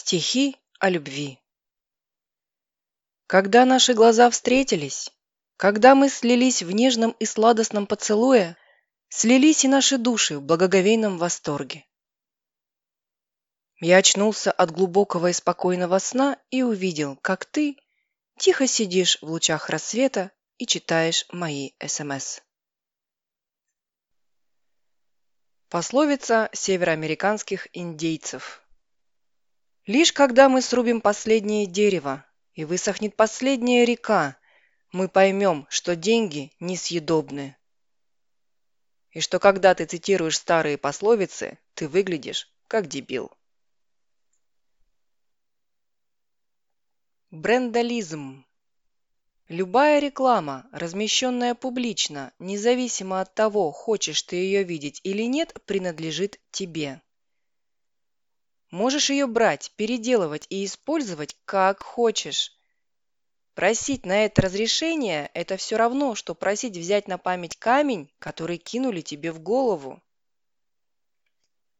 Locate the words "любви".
0.90-1.40